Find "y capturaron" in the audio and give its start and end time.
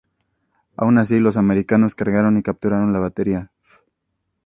2.35-2.91